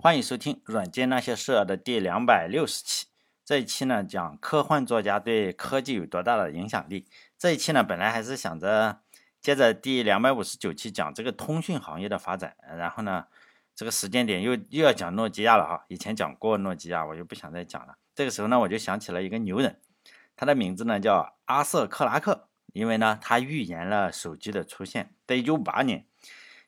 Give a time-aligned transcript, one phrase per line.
[0.00, 3.06] 欢迎收听《软件那些事儿》的第两百六十期。
[3.44, 7.08] 这一期呢，讲科幻作家对科技有多大的影响力。
[7.36, 9.00] 这一期呢，本来还是想着
[9.40, 13.26] 接着第两百五十九期讲这个通讯行业的发展，然后呢，
[13.74, 15.84] 这个时间点又又要讲诺基亚了哈。
[15.88, 17.96] 以前讲过诺基亚，我就不想再讲了。
[18.14, 19.80] 这个时候呢，我就想起了一个牛人，
[20.36, 26.06] 他的名字呢叫阿瑟·克拉克，因为呢，他预言了手机的出现，在一九五八年。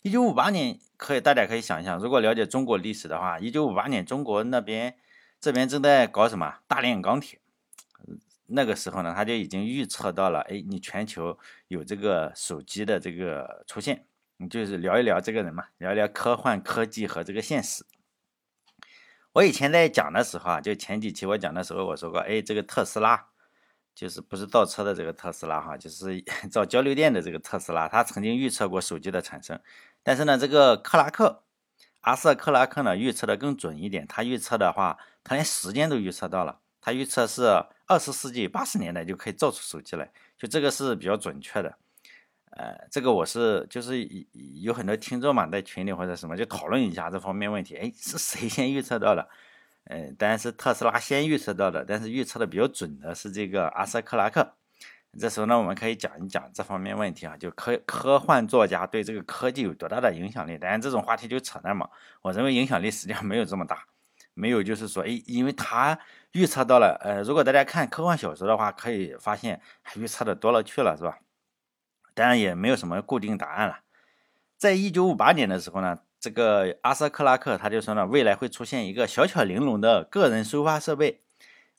[0.02, 4.96] 一九五八年，可以大家可以想一想，如果了解中国历史的话，一九五八年中国那边
[5.38, 7.38] 这边正在搞什么大炼钢铁，
[8.46, 11.38] 那个时候呢，他就已经预测到了，哎，你全球
[11.68, 14.06] 有这个手机的这个出现，
[14.38, 17.84] 你就是聊一聊这个人嘛，聊一聊科幻科技和这个现实。
[19.34, 23.26] 我以前在讲的时候啊，就前几期我讲的时候，我说过，哎，这个特斯拉。
[23.94, 29.60] 就是不是造车的这个特斯拉哈，就是 造交流电的这个特斯拉，他曾经预测过手机的产生。
[30.02, 31.42] 但是呢，这个克拉克，
[32.00, 34.06] 阿瑟克拉克呢预测的更准一点。
[34.06, 36.60] 他预测的话，他连时间都预测到了。
[36.80, 41.76] 他预测是二十世纪八十年代就可以造出手机来，就这个是比较准确的。
[42.52, 44.08] 呃，这个我是就是
[44.62, 47.76] 有很多听众嘛在群里或者什么就讨论一下这方面问题。
[47.76, 49.28] 哎，是谁先预测到的？
[49.92, 54.54] 嗯，当然是特斯拉先预测到的，但是预测的比较准的是这个阿瑟克拉克。
[55.18, 60.56] 这时候呢，我们可以讲一讲这方面问题啊，就科科幻作家对这个科技有多大的影响力。
[60.56, 61.90] 当然，这种话题就扯淡嘛。
[62.22, 63.84] 我认为影响力实际上没有这么大，
[64.34, 65.98] 没有就是说，哎，因为他
[66.30, 66.96] 预测到了。
[67.02, 69.60] 呃，如果大家看科幻小说的话，可以发现
[69.96, 71.18] 预测的多了去了，是吧？
[72.14, 73.80] 当然也没有什么固定答案了。
[74.56, 75.98] 在一九五八年的时候呢。
[76.20, 81.22] 这个阿瑟克拉克他就说呢，未来会出现一个小巧玲珑的个人收发设备，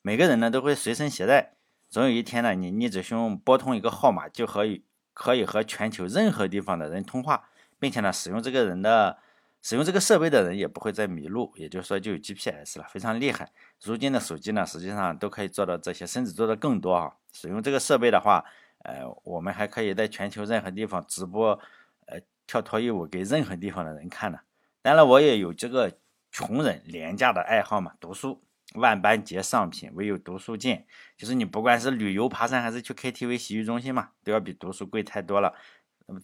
[0.02, 1.54] 每个人呢都会随身携带。
[1.88, 7.48] 总有一天呢，你你只需要拨通一个号码，就可以可以和全球任何地方的人通话，
[7.78, 9.18] 并且呢，使用这个人的
[9.60, 11.52] 使用这个设备的人也不会再迷路。
[11.54, 13.52] 也就是说，就有 GPS 了，非常厉害。
[13.84, 17.12] 如今的手机呢，实际上都可以做到这些，甚至做的更多啊。
[17.32, 18.44] 使用这个设备的话，
[18.82, 21.60] 呃，我们还可以在全球任何地方直播。
[22.06, 22.18] 呃
[22.52, 24.40] 跳脱衣舞给任何地方的人看呢。
[24.82, 25.90] 当然，我也有这个
[26.30, 28.42] 穷人廉价的爱好嘛，读书。
[28.74, 30.86] 万般皆上品，唯有读书贱。
[31.16, 35.54] 就是你不管是旅游、爬山，还是去 KTV、洗浴中心嘛，都要比读书贵太多了。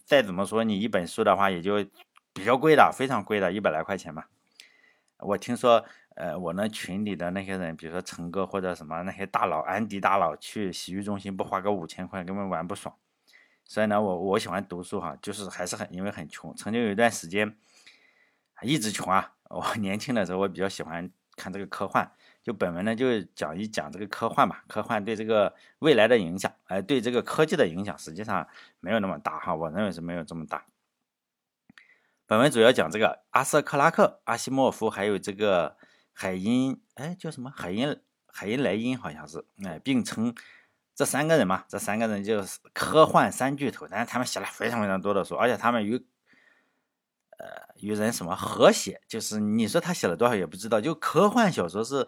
[0.05, 1.83] 再怎么说，你一本书的话，也就
[2.31, 4.25] 比较贵的，非常贵的，一百来块钱嘛。
[5.17, 5.83] 我听说，
[6.15, 12.95] 呃，我那群里的那些人，比如说陈哥或者什么那些大佬、安迪大佬，去洗浴中心不花个五千块，根本玩不爽。
[13.69, 17.55] 所以呢，我我喜欢读书哈，就是还是很因为很穷，曾经有一段时间
[18.63, 19.35] 一直穷啊。
[19.43, 22.09] 我 年轻的时候，我比较喜欢看这个科幻，
[22.41, 28.47] 就本文呢就讲一讲这个科幻嘛，科幻对这个未来的影响，哎，对这个科技的影响，实际上
[28.79, 30.65] 没有那么大哈，我认为是没有这么大。
[32.25, 35.77] 本文主要讲这个阿瑟克拉克、阿西莫夫，还有这个
[36.11, 40.33] 海因，哎，叫什么海因海因莱因，好像是，哎，并称。
[40.99, 45.95] 这三个人嘛，这三个人就是科幻三巨头，但是他们写了非常非常多的书，而且他们与
[47.37, 50.81] 呃与人什么和谐，就是你说他写了多少也不知道。
[50.81, 52.05] 就科幻小说是，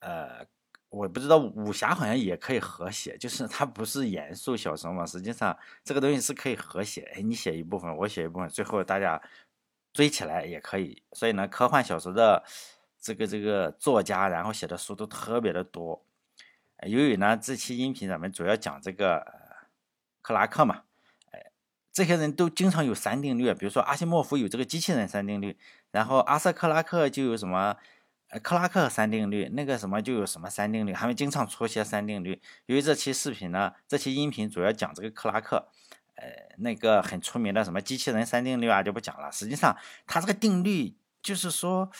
[0.00, 0.44] 呃，
[0.88, 5.06] 我不知道武侠好像也可以和谐，就是它不是严肃小说嘛。
[5.06, 9.22] 实际上这个东西是可以和谐，哎，你写一部分，我写一部分，最后大家
[9.92, 11.00] 追起来也可以。
[11.12, 12.42] 所以呢，科幻小说的
[13.00, 16.04] 这个这个作家，然后写的书都特别的多。
[16.86, 19.24] 由于呢，这期音频咱们主要讲这个
[20.20, 20.82] 克拉克嘛，
[21.30, 21.50] 哎，
[21.90, 25.56] 这些人都经常有三定律，比如说阿西莫夫有这个机器人三定律，
[25.90, 27.76] 然后阿瑟克拉克就有什么
[28.28, 32.42] 呃克拉克三定律，那个什么就有什么三定律，他们经常出些三定律。
[32.66, 35.68] 由于这期视频呢，这期音频主要讲这个克拉克，
[36.16, 39.32] 呃，那个很出名的什么机器人三定律啊就不讲了。
[39.32, 39.74] 实际上，
[40.06, 41.90] 他这个定律就是说。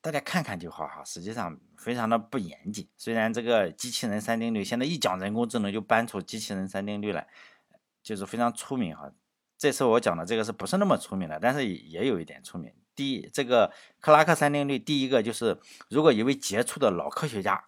[0.00, 2.88] 大家看看就好哈，实际上非常的不严谨。
[2.96, 7.26] 虽然这个机器人三定律现在一讲人工智能就搬出机器人三定律来，
[8.02, 9.12] 就是非常出名哈。
[9.56, 11.38] 这次我讲的这个是不是那么出名的？
[11.40, 12.72] 但是也有一点出名。
[12.94, 15.58] 第一，这个克拉克三定律，第一个就是
[15.88, 17.64] 如果一位杰出的老科学家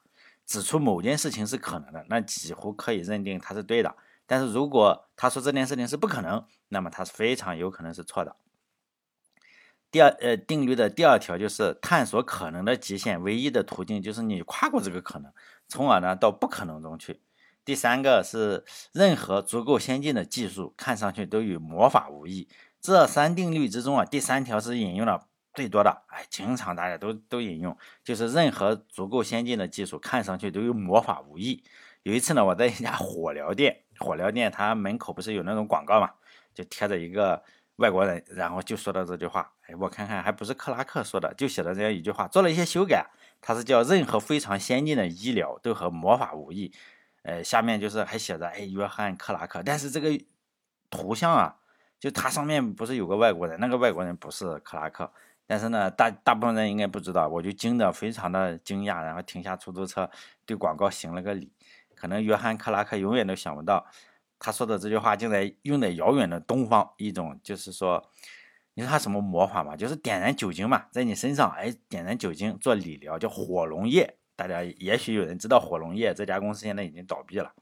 [0.47, 3.97] 指出某件事情是可能的，那几乎可以认定他是对的。
[4.27, 8.37] 但是如果他说这件事情是不可能，那么他是非常有可能是错的。
[9.91, 15.33] 第二，呃，定律的第二条就是探索可能的极限，唯一的途径就是你跨过这个可能，
[15.67, 17.21] 从而呢到不可能中去。
[17.65, 22.49] 第三个是任何足够先进的技术看上去都与魔法无异。
[22.81, 31.65] 这三定律之中啊，第三条是引用了最多的，哎，经常大家都都引用，就是任何足够先进的技术看上去都与魔法无异。
[32.05, 36.11] 有一次呢，我在一家火疗店，火疗店它门口不是有那种广告嘛，
[36.55, 37.43] 就贴着一个。
[37.81, 43.07] 外国人，然后就说到这句话，哎，我看看还不是克拉克说的，就写了这样一句话，做了一些修改，
[43.41, 46.71] 他是叫任何非常先进的医疗都和魔法无异，
[47.23, 50.11] 呃，下面就是还写着哎约翰克拉克，但是这个
[50.91, 51.57] 图像啊，
[51.99, 55.11] 就它上面不是有个外国人，那个外国人不是克拉克，
[55.47, 60.11] 但是呢大大部分人应该不知道，我就惊得非常的惊讶，然后停下出租车
[60.45, 61.51] 对广告行了个礼，
[61.95, 63.87] 可能约翰克拉克永远都想不到。
[64.41, 68.03] 他说的这句话就在用在遥远的东方，一种就是说，
[68.75, 69.77] 你说他什么魔法嘛？
[69.77, 74.17] 就是点燃酒精嘛，在你身上，哎，点燃酒精做理疗，叫火龙液。
[74.35, 77.53] 大家也许有人知道火龙液，这家公司现在已经倒闭了，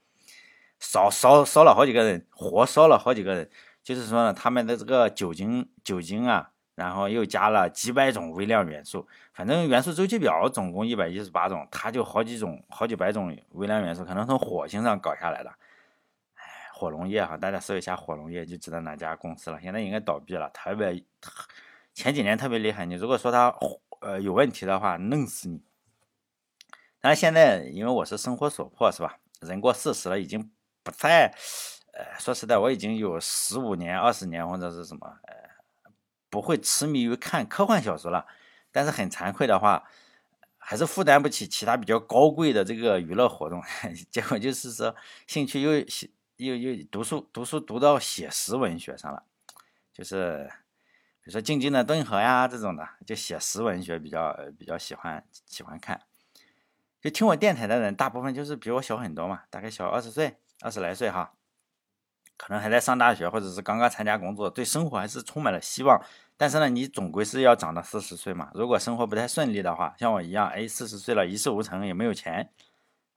[0.79, 3.49] 烧烧烧了好几个人，活烧了好几个人。
[3.83, 15.51] 就是说呢，他们的这个酒精酒精啊，然后又加了几百种微量元素，反正元素周期表总共一百一十八种，它就好几种好几百种微量元素，可能从火星上搞下来的。
[16.79, 19.59] 火龙液哈，大家搜一下火龙液就知道哪家公司了。
[19.61, 21.03] 现在应该倒闭了，特别
[21.93, 22.85] 前几年特别厉害。
[22.85, 23.53] 你如果说它
[23.99, 25.61] 呃有问题的话，弄死你。
[27.01, 29.17] 但是现在因为我是生活所迫是吧？
[29.41, 30.49] 人过四十了，已经
[30.81, 31.35] 不再
[31.91, 35.35] 呃说实在，我已经有十五年、二十年或者是什么呃
[36.29, 38.25] 不会痴迷于看科幻小说了。
[38.71, 39.83] 但是很惭愧的话，
[40.57, 43.61] 还是负担不起其他比较高贵的这个娱乐活动。
[44.09, 44.95] 结果就是说
[45.27, 45.71] 兴趣又。
[46.39, 49.23] 又又读书读书读到写实文学上了，
[49.91, 50.49] 就是
[51.21, 55.99] 比如说静静的顿河呀这种的，就写实文学比较比较喜欢喜欢看。
[57.01, 61.33] 就听我电台的人，大部分就是比我小很多嘛，大概小二十岁二十来岁哈，
[62.37, 66.01] 可能还在上大学或者是刚刚参加工作，对生活还是充满了希望。
[66.37, 68.49] 但是呢，你总归是要长到四十岁嘛。
[68.53, 72.49] 如果生活不太顺利的话，像我一样，哎，四十岁了一事无成，也没有钱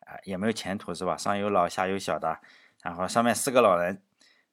[0.00, 1.16] 啊，也没有前途是吧？
[1.16, 2.40] 上有老下有小的。
[2.82, 4.02] 然后上面四个老人，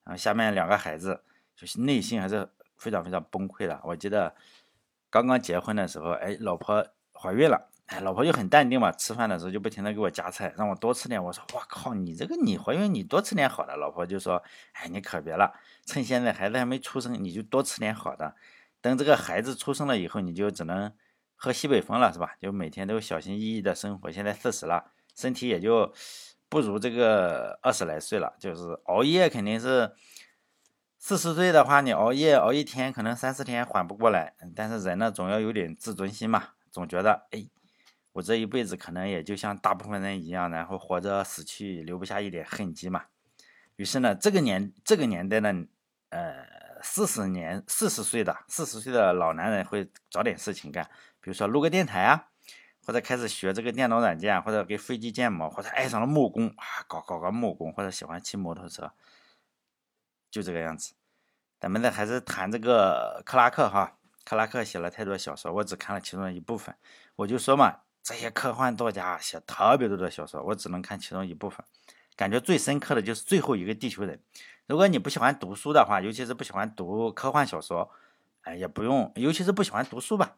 [0.04, 1.22] 然后下面两个孩子，
[1.56, 3.78] 就是内心还是非常非常崩溃的。
[3.84, 4.34] 我记得
[5.10, 11.22] 刚刚结婚的时候，哎，老婆怀孕了，哎，老婆就很淡定嘛，吃饭的时候就不停的给我夹菜，让我多吃点。
[11.22, 13.76] 我说，我靠，你这个你怀孕你多吃点好的。
[13.76, 14.42] 老婆就说，
[14.74, 15.52] 哎，你可别了，
[15.84, 18.36] 趁现在孩子还没出生，你就多吃点好的。
[18.80, 20.92] 等这个孩子出生了以后，你就只能
[21.34, 22.36] 喝西北风了，是吧？
[22.38, 24.10] 就每天都小心翼翼的生活。
[24.10, 25.92] 现在四十了，身体也就。
[26.50, 29.94] 不如这个二十来岁了，就是熬夜肯定是
[30.98, 34.34] 四十岁的话，你熬夜熬一天，可能三四天缓不过来。
[34.56, 37.48] 但是人呢，总要有点自尊心嘛，总觉得哎，
[38.12, 43.04] 我这一辈子可能也就像大部分人一样，然后活着死去，留不下一点痕迹嘛。
[43.76, 45.64] 于是呢，这个年这个年代呢，
[46.08, 46.44] 呃，
[46.82, 50.84] 四十年四十岁的四十岁的老男人会找点事情干，
[51.20, 52.26] 比如说录个电台啊。
[52.84, 58.92] 或者开始学这个电脑软件，或者给飞机建模，或者爱上了木工啊，搞搞个木工，或者喜欢骑摩托车，
[60.30, 60.94] 就这个样子。
[61.60, 66.74] 咱们呢还是谈这个克拉克哈，克拉克写了太多小说，我只看了其中一部分。
[67.16, 71.64] 我就说嘛，这些科幻作家写特别多的小说，我只能看其中一部分。
[72.16, 74.22] 感觉最深刻的就是最后一个地球人。
[74.66, 77.90] 如果你不喜欢读书的话，尤其是不喜欢读科幻小说，
[78.42, 80.36] 哎，也不用，尤其是不喜欢读书吧。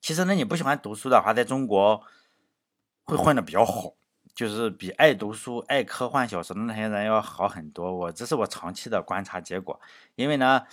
[0.00, 2.02] 其实呢，你不喜欢读书的话，在中国
[3.04, 3.94] 会混的比较好，
[4.34, 7.92] 就是比爱读书、爱科幻小说的那些人要好很多。
[7.92, 9.80] 我这是我长期的观察结果。
[10.14, 10.64] 因为呢，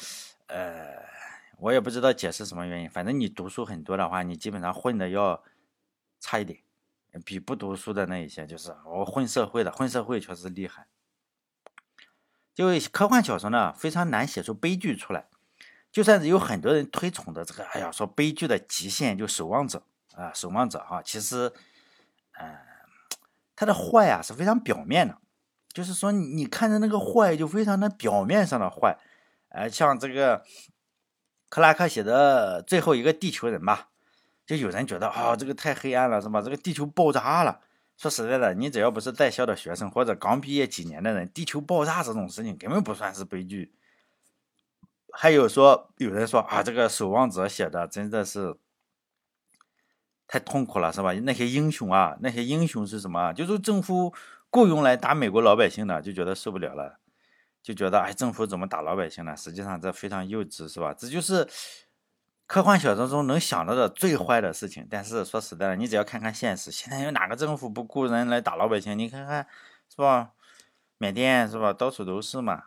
[0.48, 1.04] 呃，
[1.58, 5.44] 我也不知道解释什么原因，反正你读书很多的话，你基本上混的要
[6.20, 6.60] 差一点，
[7.26, 10.88] 比不读书的那一些，就是我混社会的，混社会确实厉害。
[12.54, 15.28] 就科幻小说呢，非常难写出悲剧出来。
[15.94, 19.84] 就算是有很多人推崇的这个，哎呀，说悲剧的极限就守望者
[20.16, 21.54] 啊，守望者哈，其实，
[22.42, 22.58] 嗯，
[23.56, 25.16] 他的坏啊是非常表面的，
[25.72, 28.98] 就是说你看着那个坏就非常的表面上的坏，
[29.50, 30.44] 呃，像这个
[31.48, 33.90] 克拉克写的最后一个地球人吧，
[34.48, 36.42] 就有人觉得啊，这个太黑暗了，是吧？
[36.42, 37.62] 这个地球爆炸了。
[37.96, 43.76] 说实在的，你只要不是在校的学生或者刚毕业几年的人，地球爆炸这种事情根本不算是悲剧。
[45.16, 48.58] 还有说，有人说啊，这个守望者写的真的是
[50.26, 51.14] 太痛苦了，是吧？
[51.22, 53.32] 那些英雄啊，那些英雄是什么？
[53.32, 54.12] 就是政府
[54.50, 56.98] 雇佣来打美国老百姓的，就觉得受不了了，
[57.62, 59.38] 就觉得哎，政府怎么打老百姓呢？
[59.38, 60.92] 实际上这非常幼稚，是吧？
[60.96, 61.48] 这就是
[62.48, 64.88] 科幻小说中能想到的最坏的事情。
[64.90, 68.98] 但是说实在的，你只要看看现实，现在有哪个政府不雇人来打老百姓？
[68.98, 69.46] 你看看，
[69.88, 70.32] 是吧？
[70.98, 71.72] 缅甸是吧？
[71.72, 72.64] 到处都是嘛。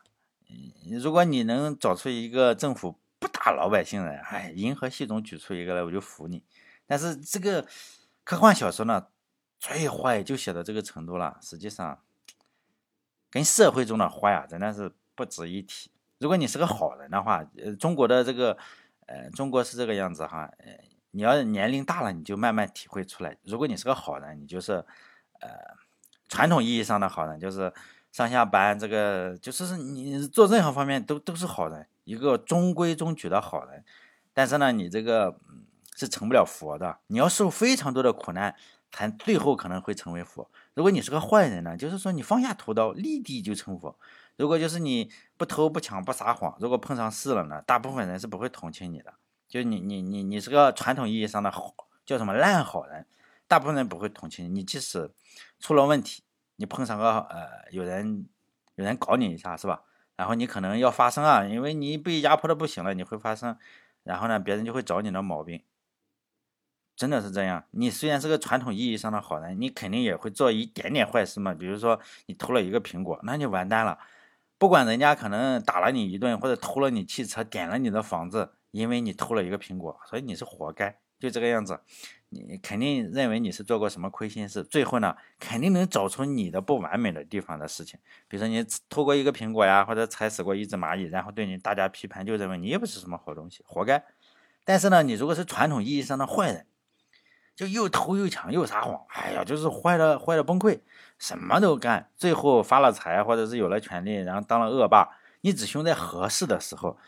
[1.00, 6.44] 如果你能找出一个政府不打老百姓的，哎，银河系中举出一个来，我就服你。
[6.86, 7.66] 但是这个
[8.22, 9.08] 科幻小说呢，
[9.58, 11.38] 最坏就写到这个程度了。
[11.42, 12.00] 实际上，
[13.30, 15.90] 跟社会中的坏啊，真的是不值一提。
[16.18, 18.56] 如果你是个好人的话，呃，中国的这个，
[19.06, 20.78] 呃，中国是这个样子哈，呃，
[21.10, 23.36] 你要年龄大了，你就慢慢体会出来。
[23.42, 24.74] 如果你是个好人，你就是，
[25.40, 25.50] 呃，
[26.28, 27.72] 传统意义上的好人，就是
[28.16, 33.84] 上下班这个，就是你做任何方面都都是好人，一个中规中矩的好人。
[34.32, 35.38] 但是呢，你这个
[35.94, 38.56] 是成不了佛的，你要受非常多的苦难，
[38.90, 40.50] 才最后可能会成为佛。
[40.72, 43.94] 如果你是个坏人呢，就是说你放下屠刀，立地就成佛。
[44.36, 49.12] 如果就是你不偷不抢不撒谎，如果碰上事了呢，大部分人是不会同情你的。
[49.46, 51.74] 就你你你你是个传统意义上的好
[52.06, 53.06] 叫什么烂好人，
[53.46, 54.48] 大部分人不会同情你。
[54.48, 55.10] 你即使
[55.60, 56.22] 出了问题，
[56.56, 58.26] 你碰上个呃有人
[58.74, 59.82] 有人搞你一下是吧？
[60.16, 63.58] 然后你可能要发声啊，因为你被压迫的不行了，你会发声，
[64.02, 65.62] 然后呢别人就会找你的毛病。
[66.96, 71.52] 真的是这样，你虽然是个传统意义上的好人，你肯定也会做一点点坏事嘛。
[71.52, 73.98] 比如说你偷了一个苹果，那就完蛋了。
[74.56, 81.78] 不管人家可能打了你一顿，或者偷了你汽车，点了你的房子，因为你偷了一个苹果，所以你是活该，就这个样子。
[82.28, 87.98] 你肯定认为你是做过什么亏心事，最后呢，肯定能找出你的不完美的地方的事情。
[88.28, 94.04] 比如说你偷过一个苹果呀，或者踩死过一只蚂蚁，然后对你大家批判，就认为你也不是什么好东西，活该。
[94.64, 96.66] 但是呢，你如果是传统意义上的坏人，
[97.54, 100.80] 就又偷又抢又撒谎，哎呀，就是坏的坏的崩溃，
[101.18, 105.08] 什么都干，最后发了财或者是有了权利，然后当了恶霸。
[105.42, 106.98] 你只凶在合适的时候，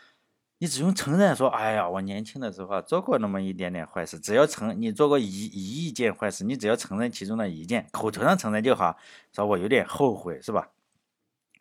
[0.61, 4.19] 你只用承认说，哎呀，我年轻的时候做过那么一点点坏事。
[4.19, 8.97] 只要承你做过一一亿件坏事，你只要承认其中的一件，口头上承认就好，
[9.31, 10.69] 说我有点后悔，是吧？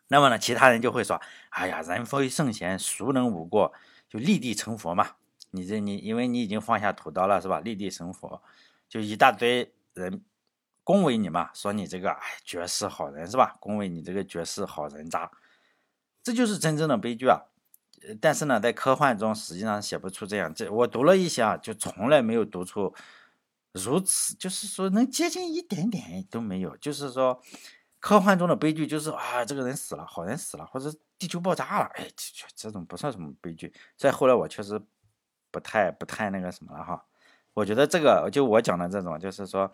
[0.08, 3.72] 那么呢，其他人就会说，哎呀，人非圣贤，孰能无过？
[4.08, 5.12] 就立地成佛嘛。
[5.52, 7.60] 你这你因为你已经放下屠刀了，是吧？
[7.60, 8.42] 立地成佛。
[8.88, 10.24] 就一大堆人
[10.82, 13.56] 恭维你嘛，说你这个哎绝世好人是吧？
[13.60, 15.30] 恭维你这个绝世好人渣，
[16.20, 17.42] 这就是真正的悲剧啊！
[18.20, 20.52] 但是呢，在科幻中实际上写不出这样。
[20.54, 22.94] 这我读了一些啊，就从来没有读出
[23.72, 26.76] 如此，就是说能接近一点点都没有。
[26.76, 27.40] 就是说，
[28.00, 33.72] 科幻中的悲剧就是啊，这个人死了，好人死了，或者地球爆炸了，哎，这这种不算什么悲剧。
[33.96, 34.80] 再后来我确实
[35.50, 37.04] 不太不太那个什么了哈。
[37.54, 39.72] 我觉得这个就我讲的这种，就是说，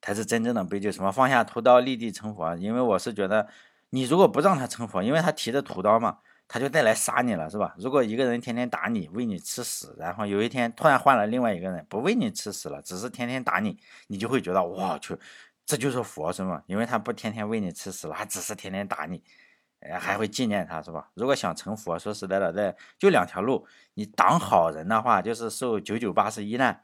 [0.00, 0.92] 才是真正的悲剧。
[0.92, 2.56] 什么放下屠刀立地成佛？
[2.56, 3.48] 因为我是觉得，
[3.90, 7.74] 你如果不让他成佛，因为他提着屠刀嘛，他就带来杀你了，是吧？
[7.78, 15.16] 如果一个人天天打你，喂你吃屎，然后有一天突然换了另外一个人，不喂你吃屎了，只是天天打你，你就会觉得，我去，
[15.64, 16.62] 这就是佛是吗？
[16.66, 19.22] 因为他不天天喂你吃屎了，他只是天天打你。
[20.00, 21.10] 还会纪念他是吧？
[21.14, 23.64] 如果想成佛，说实在的，在就两条路。
[23.94, 26.82] 你当好人的话，就是受九九八十一难，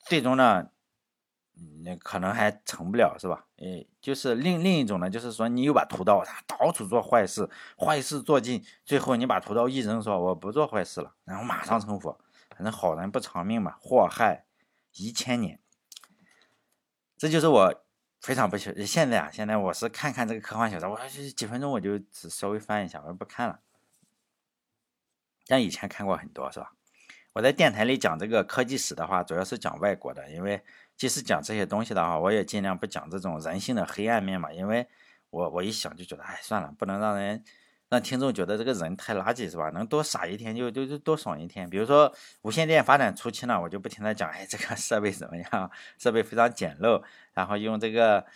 [0.00, 0.68] 最终呢，
[1.84, 3.46] 那可能还成不了是吧？
[3.56, 7.48] 哎，就是另另一种呢，就是说你有把屠刀，到处做坏事，
[7.78, 12.20] 坏事做尽，最后你把屠刀一扔，说我不做坏事了，然后马上成佛。
[12.50, 14.46] 反正好人不长命嘛，祸害
[14.94, 15.60] 一千年。
[17.16, 17.84] 这就是我。
[18.20, 20.98] 非常不喜现在啊，现在我是看看这个科幻小说，我
[21.36, 23.60] 几分钟我就只稍微翻一下，我就不看了。
[25.46, 26.72] 像以前看过很多，是吧？
[27.34, 30.64] 我在电台里讲这个科技史的话，主要是讲外国的，因为
[30.98, 34.86] 即使讲这些东西的话，我也尽量不讲这种人性的黑暗面嘛，因为
[35.30, 37.42] 我我一想就觉得，哎，算了，不能让人。
[37.90, 39.70] 让听众觉得这个人太垃圾是吧？
[39.70, 41.70] 能多傻一天就就就多爽一天。
[41.70, 45.70] 比如说无线电发展初期呢，我就不停的讲，哎，这个设备怎么样？
[45.96, 47.02] 设备非常简陋，
[47.32, 48.26] 然后用这个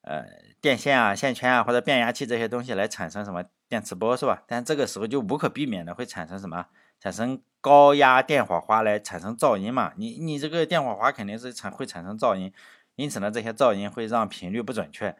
[0.00, 0.24] 呃
[0.60, 4.42] 电线啊、线圈啊或者变压器这些东西来产生什么电磁波是吧？
[4.48, 6.66] 但这个时候就无可避免的会产生什么？
[6.98, 9.92] 产生高压电火花来产生噪音嘛？
[9.96, 12.52] 你你这个电火花肯定是产会产生噪音，
[12.96, 15.16] 因此呢，这些噪音会让频率不准确。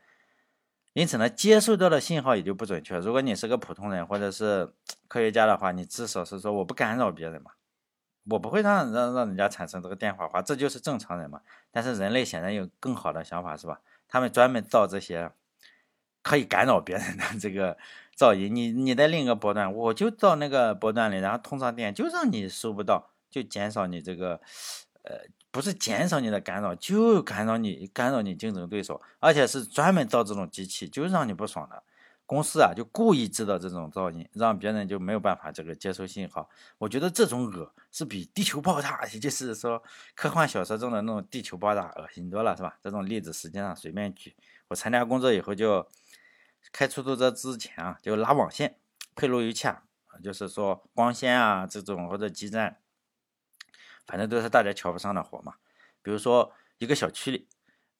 [0.93, 2.99] 因此呢，接受到的信号也就不准确。
[2.99, 4.73] 如果你是个普通人或者是
[5.07, 7.53] 科学家的话，你至少是说我不干扰别人嘛，
[8.31, 11.43] 我不会让让让人家产生这个电火花，这就是正常人嘛。
[11.71, 13.81] 但是人类显然有更好的想法，是吧？
[14.09, 15.31] 他们专门造这些
[16.23, 17.79] 可以干扰别人的这个
[18.21, 18.55] 噪音。
[18.55, 24.41] 你你在另一个波段，我就到那个波段里，然后通上电，就让你收不到，就减少你这个
[25.05, 25.15] 呃。
[25.53, 31.83] 不是减少你的干扰，就干扰你，干扰你竞争对手，而且是专门造这种机器，就让你不爽的
[32.25, 36.49] 公司啊，就故意制造这种噪音，让别人就没有办法这个接收信号。
[36.79, 39.83] 我觉得这种恶是比地球爆炸，也就是说
[40.15, 42.79] 科幻小说中的那种地球爆炸恶心多了，是吧？
[42.81, 44.37] 这种例子实际上随便举。
[44.69, 45.85] 我参加工作以后就
[46.73, 48.77] 开出租车之前啊，就拉网线
[49.15, 49.83] 配路由器啊，
[50.23, 52.79] 就是说光纤啊这种或者基站。
[54.07, 55.55] 反正都是大家瞧不上的活嘛，
[56.03, 57.47] 比如说一个小区里，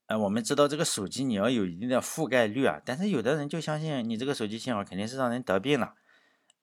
[0.07, 5.95] 呃，我们知道这个手机你要有一定的覆盖率啊，但是有的人就相信你这个手机信号肯定是让人得病了，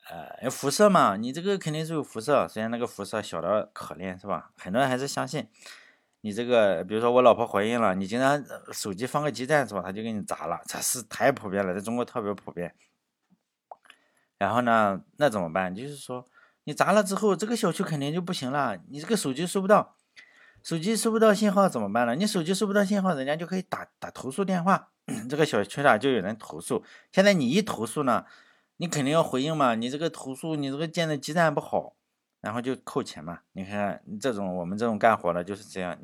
[0.10, 4.52] 呃，辐射嘛，你这个肯定是有辐射，虽然那个辐射小的可怜，是吧？
[4.58, 5.48] 很多人还是相信
[6.28, 8.44] 你这个，比如说我老婆怀孕了，你经常
[8.74, 12.76] 手机放个基站是吧，他就给你砸了，这是太普遍了，在中国特别普遍。
[14.38, 15.74] 然后呢，那怎么办？
[15.74, 16.28] 就是说
[16.66, 19.96] 你砸了之后，这个小区肯定就不行了，你这个手机收不到，
[20.62, 22.14] 手机收不到信号怎么办呢？
[22.14, 24.90] 你手机收不到信号，人家就可以打打投诉电话，
[25.30, 26.84] 这个小区啊就有人投诉。
[27.14, 28.26] 现在你一投诉呢？
[28.80, 29.76] 你肯定要回应嘛？
[29.76, 31.96] 你这个投诉，你这个建的基站不好，
[32.42, 33.40] 然后就扣钱嘛。
[33.54, 35.98] 你看这种我们这种干活的就是这样，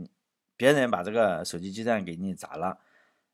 [0.63, 2.77] 别人把这个手机基站给你砸了，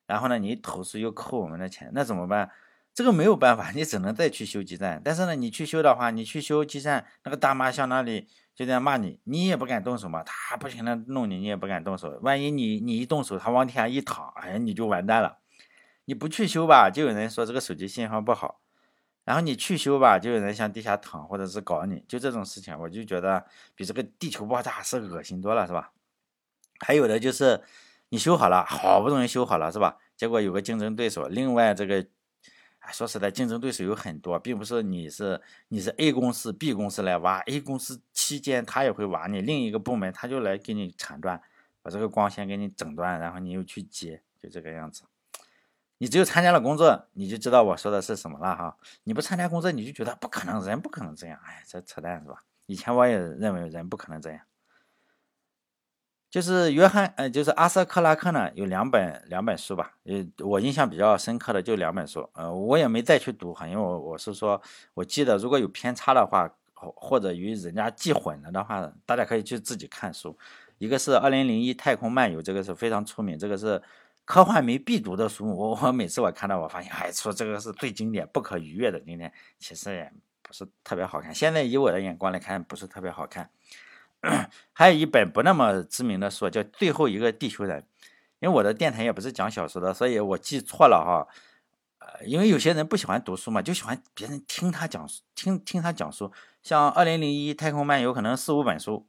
[0.08, 2.50] 然后呢你投诉又扣我们的钱，那怎么办？
[2.92, 5.00] 这个没有办法， 你只能再去修基站。
[5.06, 10.24] 但是呢，你去修的话，你去修基站，那个大妈向那里就这样骂你，你也不敢动手嘛。
[10.24, 12.18] 他不停的弄你，你也不敢动手。
[12.24, 15.38] 万一你你一动手，他往地下一躺，哎，你就完蛋了。
[16.06, 18.60] 你不去修吧，就有人说这个手机信号不好。
[19.24, 23.46] 然后你去修吧，就有人向地下躺，或者是搞你，就这种事情，我就觉得
[23.76, 25.92] 比这个地球爆炸是恶心多了，是吧？
[26.80, 27.62] 还有的就是
[28.10, 29.98] 你修好了，好不容易修好了，是吧？
[30.16, 32.06] 结果有个竞争对手，另外这个，
[32.92, 41.42] 说实在，竞争对手有很多，并不是你是你是 A 公司、B 公司来挖，A 公司期间他也会挖你，另一个部门他就来给你铲断，
[41.82, 45.04] 把这个光纤给你整断，然后你又去接，就这个样子。
[46.02, 48.78] 你只有参加了工作，你就知道我说的是什么了哈。
[49.04, 51.38] 你不参加工作，你就觉得不可能，人不可能这样。
[51.44, 52.42] 哎，这扯淡是吧？
[52.68, 54.40] 以前我也认为人不可能这样。
[56.30, 59.94] 就是约翰，呃，就是阿瑟克拉克呢，有两本两本书吧。
[60.04, 62.30] 呃，我印象比较深刻的就两本书。
[62.34, 64.62] 呃，我也没再去读哈，因为我我是说，
[64.94, 70.38] 我记得如果有偏差的话，或者与人家记混了的话，大家可以去自己看书。
[70.78, 73.82] 一个是《二零零一太空漫游》，这个是非常出名，这个是。
[74.26, 81.34] 科幻迷必读的书，我我每次我看到，我发现，哎，说这个是最经典、不可逾越的经典，其实也不是特别好看。
[81.34, 83.50] 现在以我的眼光来看，不是特别好看。
[84.74, 87.82] 还有一本不那么知名的书，叫《最后一个地球人》，
[88.40, 91.28] 因为我的电台也不是讲小说的，所以我记错了哈。
[92.00, 96.32] 呃，因为有些人不喜欢读书嘛，就喜欢别人听他讲书，听听他讲书。
[96.64, 99.06] 像《二零零一太空漫游》，可能四五本书。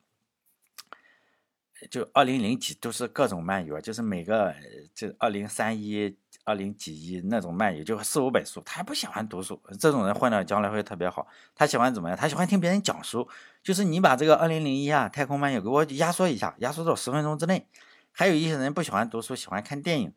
[1.90, 4.54] 就二零零几都是各种漫游，就是每个
[4.94, 6.14] 这二零三一、
[6.50, 8.60] 二零几一那种漫游，就四五本书。
[8.66, 11.28] 他还不喜欢读书，这种人混到将来会特别好。
[11.54, 12.18] 他喜欢怎么样？
[12.18, 13.28] 他喜欢听别人讲书。
[13.62, 17.68] 就是你把这个二零零一啊太空漫游给我压缩一下，压缩到十分钟之内。
[18.10, 20.12] 还有一些人不喜欢读书，喜欢看电影。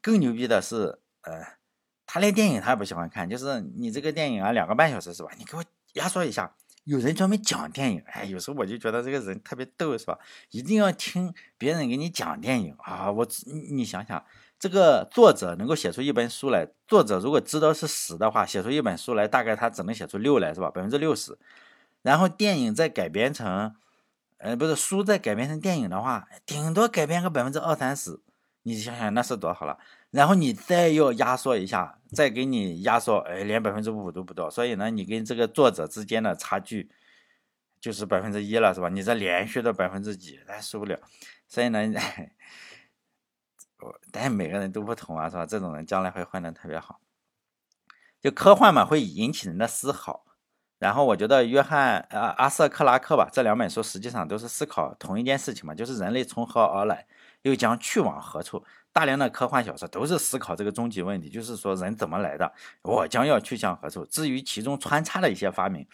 [0.00, 1.44] 更牛逼的是，呃，
[2.06, 5.30] 他连电影他也不喜欢看，就是你这个电影啊两个半小时是吧？
[5.36, 5.64] 你给我
[5.94, 6.54] 压缩一下。
[6.84, 10.18] 有人专门讲电影，哎，有时候我就觉得这个人特别逗，是吧？
[10.50, 13.08] 一定要听别人给你讲电影啊！
[13.08, 13.24] 我
[13.70, 14.24] 你想想，
[14.62, 20.70] 这个作者能够写出一本书来，作者如果知道是十的话，写出一本书来，大概他只能写出六来，是吧？
[20.70, 21.36] 百分之六十。
[22.02, 23.74] 然后电影再改编成，
[24.38, 28.20] 呃，不是书再改编成电影的话，顶多改编个百分之二三十。
[28.62, 29.76] 你想想那是多好了。
[30.12, 31.98] 然后你再要压缩一下。
[32.12, 36.88] 再给你压缩，哎，连百分之五都不到，所以呢，你跟这个作者之间的差距
[37.80, 38.88] 就是百分之一了，是吧？
[38.88, 41.00] 你这连续的百分之几，咱受不了。
[41.48, 41.80] 所以呢，
[44.10, 45.46] 但是每个人都不同啊，是吧？
[45.46, 47.00] 这种人将来会混得特别好。
[48.20, 50.24] 就科幻嘛，会引起人的思考。
[50.78, 57.06] 然后我觉得约翰啊阿瑟克拉克吧，这两本书实际上都是思考同一件事情嘛，就是人类从何而来，
[57.42, 58.64] 又将去往何处。
[58.92, 64.04] 大量的科幻小说都是思考这个终极问题，就是说人怎么来的，我将要去向何处。
[64.04, 65.86] 至于其中穿插的一些发明，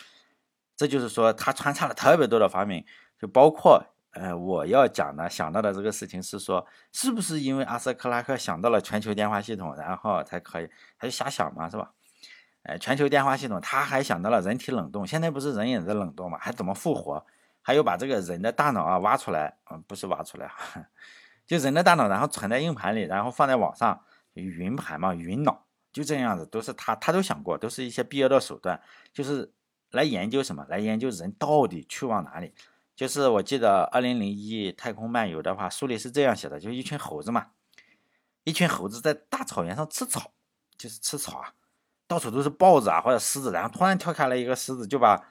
[0.75, 2.85] 这就是说他穿插了特别多的发明，
[3.21, 10.69] 就包括呃我要讲的想到的这个事情是说，是不是因为阿瑟克拉克想到了全球电话系统，然后才可以，
[10.99, 11.93] 他就瞎想嘛，是吧？
[12.63, 17.25] 哎，全球电话系统，他还想到了人体冷冻，现在不是人也在冷冻嘛，还怎么复活？
[17.63, 20.51] 还有把这个人的大脑啊挖出来，嗯，不是挖出来。
[21.47, 24.03] 就人的大脑，然后存在硬盘里，然后放在网上，
[24.35, 28.81] 云盘嘛，云脑，就这样子，都是他，他都想过，都是一些必要的手段，
[29.13, 29.53] 就是
[29.91, 32.53] 来研究什么，来研究人到底去往哪里。
[32.99, 37.51] 就是我记得《二零零一太空漫游》的话，书里是这样写的，就一群猴子嘛，
[38.43, 40.33] 一群猴子在大草原上吃草，
[40.77, 41.55] 就是吃草啊，
[42.09, 45.29] 到处都是豹子啊或者狮子，然后突然跳下来一个狮子，就把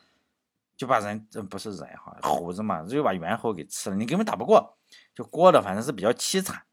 [0.77, 4.77] 就把人，这不是人哈，猴子嘛，就把猿猴给吃了，你根本打不过。
[5.13, 6.63] 就过得反正是比较凄惨，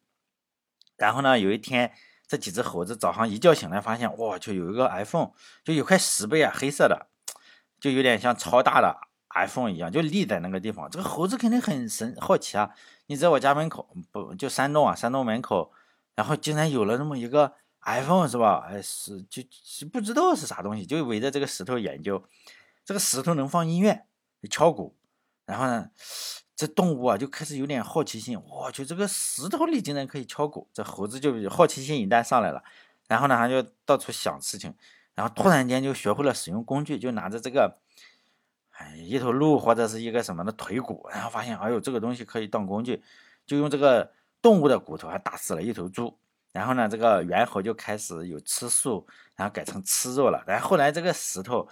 [0.94, 1.92] 然后呢，有一天
[2.28, 5.32] 这几只猴子早上一觉醒来，发现哇，就有一个 iPhone，
[5.64, 7.08] 就有块石碑啊，黑色的，
[7.80, 10.88] 就有点像超大的 iPhone 一样，就立在那个地方。
[10.90, 12.70] 这个猴子肯定很神好奇啊，
[13.06, 15.72] 你在我家门口不就山洞啊，山洞门口，
[16.14, 18.66] 然后竟然有了那么一个 iPhone 是吧？
[18.68, 22.24] 哎，是就是不知道是啥东西，就围着这个石头研究。
[22.84, 24.04] 这个石头能放音乐，
[24.50, 24.94] 敲鼓，
[25.46, 25.90] 然后呢，
[26.54, 32.62] 这动物啊就开始有点好奇心，我去，这个石头里竟然可以敲鼓，这猴子就好奇心一旦上来了，
[33.08, 34.74] 然后呢，他就到处想事情，
[35.14, 37.78] 然后突然间就学会了使用工具，就拿着这个，
[38.76, 43.02] 哎，一头鹿或者是一个什么的腿骨，然后发现，哎呦，这个东西可以当工具，
[43.46, 46.18] 就用这个动物的骨头还打死了一头猪。
[46.52, 50.44] 然后呢，这个猿猴就开始有吃素，然后改成吃肉了。
[50.46, 51.68] 然后后来这个石头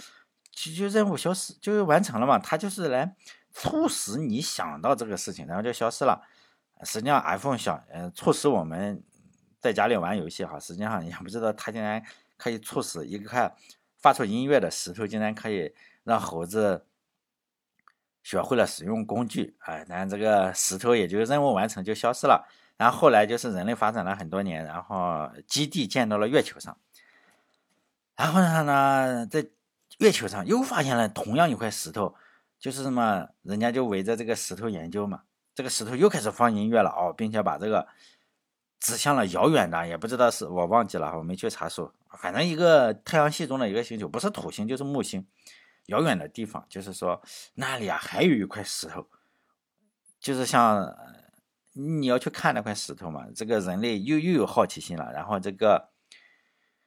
[0.51, 2.37] 就就任务消失，就完成了嘛。
[2.39, 3.15] 它就是来
[3.53, 6.21] 促使你想到这个事情，然后就消失了。
[6.83, 9.01] 实际上，iPhone 想呃促使我们
[9.61, 12.03] 在家里玩游戏哈，实际上也不知道它竟然
[12.37, 13.55] 可以促使一个
[13.99, 16.85] 发出音乐的石头，竟然可以让猴子
[18.23, 19.57] 学会了使用工具。
[19.61, 22.47] 哎，但这个石头也就任务完成就消失了。
[22.79, 26.77] 然后后来就是人类发展了很多年，然后基地建到了月球上，
[28.17, 29.47] 然后呢呢，在
[29.99, 32.17] 月球上又发现了同样一块石头，
[32.59, 35.23] 就是什么，人家就围着这个石头研究嘛，
[35.55, 37.87] 这个石头又开始放音乐了哦，并且把这个
[38.81, 45.25] 指向了遥远的，也不知道是我忘记了，我没去查数，反正一个太阳系中的一个星球，不是土星就是木星，
[45.87, 47.23] 遥远的地方，就是说
[47.55, 49.09] 那里啊还有一块石头，
[50.21, 50.97] 就是像。
[51.75, 53.27] 你要去看那块石头嘛？
[53.35, 55.89] 这个人类又又有好奇心了，然后这个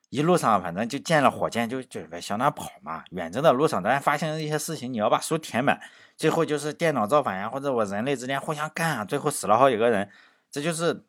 [0.09, 3.03] 一路上反正就建了火箭，就就向那跑嘛。
[3.09, 5.81] 远征的路上，当然发生一些事情，你要把书填满。
[6.15, 10.07] 最后就是电脑造反呀，或者我人类之间互相干啊，最后死了好几个人。
[10.51, 11.03] 这就是，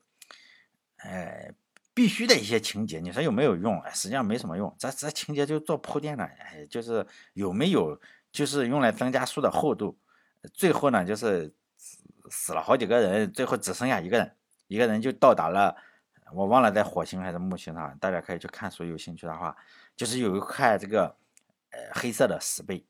[0.97, 1.53] 哎，
[1.97, 3.01] 必须的一些情节。
[3.01, 3.81] 你说有没有用？
[3.81, 4.77] 哎，实际上没什么用。
[4.79, 7.99] 这这情节就做铺垫了，哎，就是有没有，
[8.31, 9.99] 就是用来增加书的厚度。
[10.53, 11.55] 最后呢，就是。
[12.29, 15.77] 死了好几个人，最后只剩下一个人，一个人就到达了，
[16.35, 19.57] 我忘了在火星还是木星上，大家可以去看书，有兴趣的话，
[19.95, 21.15] 就是有一块这个
[21.71, 22.85] 呃黑色的石碑，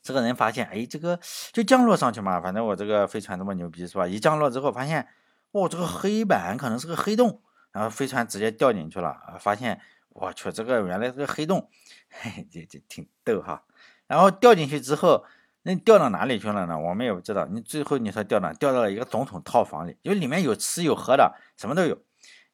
[0.00, 1.18] 这个人发现，哎，这个
[1.50, 4.06] 就降落上去嘛，反正我这个飞船这么牛逼是吧？
[4.06, 5.08] 一降落之后发现，
[5.50, 9.80] 哦，这个黑板可能是个黑洞，然后飞船直接掉进去了，发现
[10.10, 11.68] 我去，这个原来是个黑洞，
[12.08, 13.64] 嘿，这这挺逗哈，
[14.06, 15.24] 然后掉进去之后。
[15.64, 16.76] 那掉到哪里去了呢？
[16.76, 17.46] 我们也不知道。
[17.46, 18.52] 你最后你说掉哪？
[18.54, 21.96] 掉到了一个总统套房里，就里面有吃有喝的，什么都有，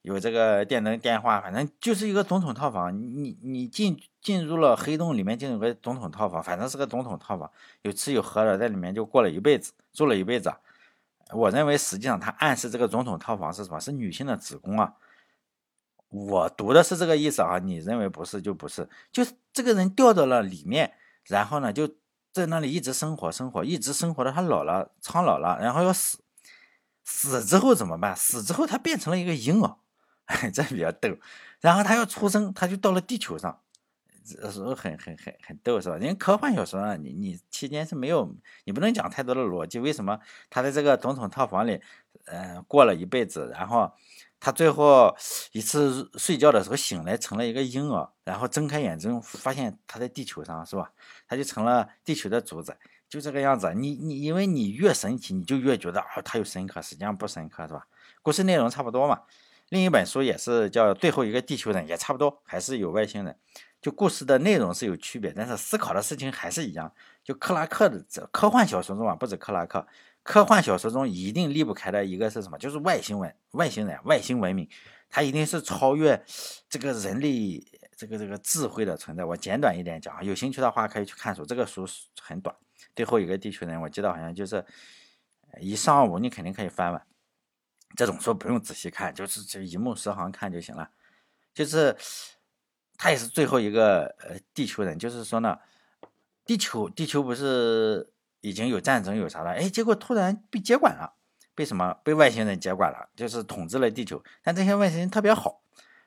[0.03, 2.95] 有这个电灯、电话，反正就是一个总统套房。
[2.95, 7.51] 你你进进入了黑洞里面，进入个总统套房，反正是个总统套房，
[7.81, 10.53] 有吃有喝的，在里面就过了一辈子，住了一辈子。
[11.33, 13.81] 我认为实际上他暗示这个总统套房是什么？
[13.81, 14.93] 是女性的子宫啊。
[16.09, 20.93] 我读的是这个意思啊，你认为不是就不是，就是这个人掉到了里面，
[21.25, 21.97] 然后呢就。
[22.31, 26.19] 在那里一直生活，生活一直生活到他老了，苍老了，然后要死。
[27.03, 28.15] 死之后怎么办？
[28.15, 29.77] 死之后他变成了一个婴儿，
[30.53, 31.09] 这比较逗。
[31.61, 33.61] 然后他要出生，他就到了地球上，
[34.25, 35.97] 这时候很很很很逗，是吧？
[35.97, 38.33] 因为科幻小说啊，你你期间是没有，
[38.65, 39.81] 你不能讲太多的逻辑。
[39.81, 41.81] 为什么他在这个总统套房里，
[42.27, 43.91] 呃，过了一辈子，然后？
[44.41, 45.15] 他最后
[45.53, 50.93] 一次睡觉的时候醒来成了一个婴儿，然后睁开眼睛发现他在地球上，是吧？
[51.27, 52.77] 他就成了地球的主宰，
[53.09, 53.73] 就这个样子。
[53.75, 57.87] 你你因为你越神奇，你就越觉得啊他有深刻，实际上不深刻，是吧？
[58.23, 59.23] 故事内容差不多嘛。
[59.71, 63.37] 另一本书也是叫《最后一个地球人》，也差不多，还是有外星人。
[63.83, 66.93] 就故事的内容是有区别，但是思考的事情还是一样。
[67.23, 69.87] 就克拉克的这科幻小说中啊，不止克拉克。
[70.29, 72.59] 科幻小说中一定离不开的一个是什么？
[72.59, 74.69] 就是外星文、外星人、外星文明，
[75.09, 76.23] 它一定是超越
[76.69, 77.65] 这个人类
[77.97, 79.25] 这个这个智慧的存在。
[79.25, 81.89] 我简短一点讲，有兴趣的话可以去看书，这个书
[82.21, 82.55] 很短。
[82.95, 84.63] 最后一个地球人，我记得好像就是
[85.63, 87.07] 一上午，你肯定可以翻完。
[87.97, 90.91] 这种书不用仔细看，就是就一目十行看就行了。
[91.55, 91.97] 就是
[92.99, 95.59] 他也是最后一个呃地球人，就是说呢，
[96.45, 98.13] 地球地球不是。
[98.41, 99.51] 已经有战争有啥了？
[99.51, 101.15] 哎，结果突然被接管了，
[101.55, 101.95] 被什么？
[102.05, 104.23] 被外星人接管了，就是统治了地球。
[104.43, 105.61] 但这些外星人特别好，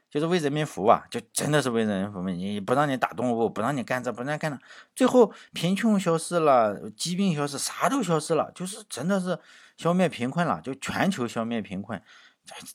[0.09, 2.29] 就是为人民服务啊，就真的是为人民服务。
[2.29, 4.59] 你不让你打动物，不让你干这，不让你干那，
[4.95, 9.37] 最后贫穷消失了，疾病消失，啥都消失了，就是真的是
[9.77, 12.01] 消灭贫困了，就全球消灭贫困，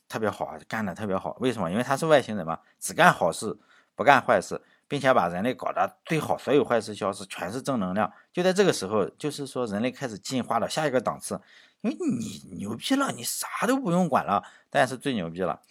[0.07, 1.35] 特别好啊，干的特别好。
[1.39, 1.71] 为什么？
[1.71, 3.57] 因为他是外星人嘛，只干好事，
[3.95, 4.61] 不干坏事。
[4.87, 8.11] 并且把人类搞得最好，所有坏事消失，全是正能量。
[8.31, 11.41] 就在这个时候，就是说人类开始进化到下一个档次，
[11.81, 15.61] 因为你牛逼了，你啥都不用管了，但是最牛逼了。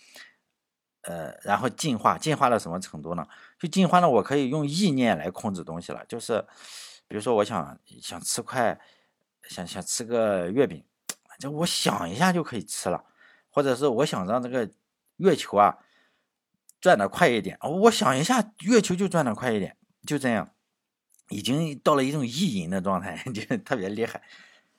[1.02, 3.26] 呃，然后进化，进化到什么程度呢？
[3.59, 6.05] 就进化了，我可以用意念来控制东西了。
[6.07, 6.44] 就是，
[7.07, 8.79] 比如说，我想想吃块，
[9.44, 10.85] 想想吃个月饼，
[11.38, 13.05] 就我想一下就可以吃了，
[13.50, 14.68] 或者是我想让这个
[15.16, 15.79] 月球啊。
[16.81, 20.51] 转的快一点，我想一下，月球就转的快一点，就这样。
[21.29, 24.23] 已经到了一种意淫的状态， 就特别厉害。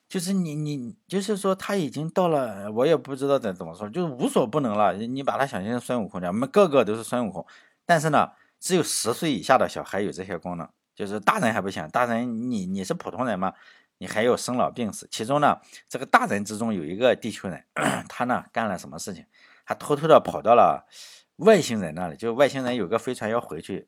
[0.07, 4.93] 就是你你就是说他已经到了，我也不知道怎怎么说，就是无所不能了。
[4.93, 7.45] 你把他想象成孙悟空这样，我们个个都是孙悟空。
[7.85, 8.29] 但是呢，
[8.61, 11.85] 只有十岁以下的小孩有这些功能，就是大人还不行。
[11.89, 13.53] 大人你你是普通人嘛，
[13.97, 15.05] 你还有生老病死。
[15.11, 17.65] 其中呢，这个大人之中有一个地球人，
[18.07, 19.25] 他呢干了什么事情？
[19.65, 20.87] 他偷偷的跑到了
[21.37, 23.87] 外星人那里，就外星人有个飞船要回去，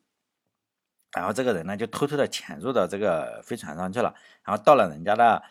[1.11, 5.43] 然后这个人呢就偷偷的潜入到这个飞船上去了，然后到了人家的。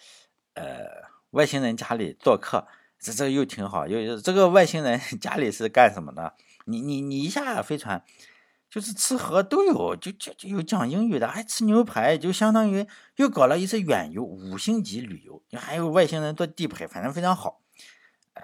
[0.54, 0.88] 呃，
[1.30, 2.66] 外星人家里做客，
[2.98, 3.86] 这这又挺好。
[3.86, 6.34] 又这个外星人 家里是干什么的？
[6.64, 8.02] 你你你一下飞船，
[8.68, 12.84] 就是吃喝都有，就就就有讲英语的，还吃牛排，就相当于
[13.14, 15.40] 又搞了一次远游，五星级旅游。
[15.52, 17.60] 还有外星人做地陪，反正非常好。
[18.34, 18.42] 呃，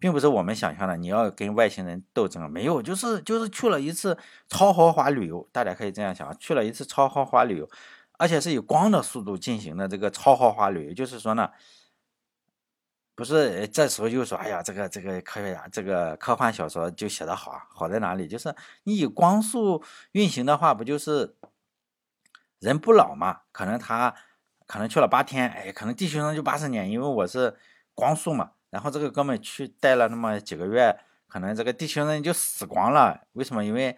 [0.00, 7.70] 并不是我们想象的，你要跟外星人斗争，没有，就是就是去了一次超豪华旅游，大家可以这样想，去了一次超豪华旅游。
[8.18, 11.50] 而且是以光的速度进行的这个超豪华旅游，就是说呢，
[13.14, 18.28] 不是这时候就说，哎呀，这个这个科学家，这个科幻小说就写的好啊，好在哪里？
[18.28, 19.82] 就是你以光速
[20.12, 21.34] 运行的话，不就是
[22.58, 23.40] 人不老嘛？
[23.52, 24.14] 可能他
[24.66, 27.56] 可能去了八天，哎，可能地球上就八十年，因为我是
[27.94, 28.52] 光速嘛。
[28.70, 33.26] 然后这个哥们去待了那么几个月，可能这个地球人就死光了。
[33.32, 33.64] 为什么？
[33.64, 33.96] 因为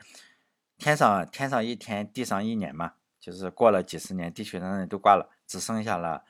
[0.78, 2.94] 天上天上一天，地上一年嘛。
[3.20, 6.24] 就是过了几十年，地球人都挂了，只剩下了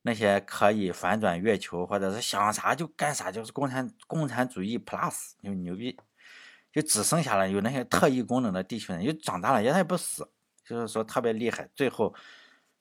[0.00, 6.00] 那些可以反转月球，或者是想啥就干啥，就是共产共产主义 plus 就牛逼，
[6.72, 10.26] 就只剩下了有那些特异功能的地球人，又长大了，也他也不死，
[10.64, 11.68] 就是说特别厉害。
[11.74, 12.14] 最后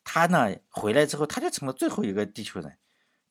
[0.06, 2.78] 他呢回来之后，他就成了最后一个地球人，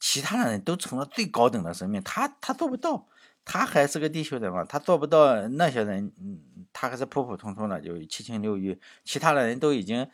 [0.04, 3.06] 其他的人都成了最高等的生命，他他做不到。
[3.44, 6.40] 他还是个地球人嘛，他做不到那些人，嗯，
[6.72, 10.08] 他还是普普通通的，就七情六欲，其他的人都已经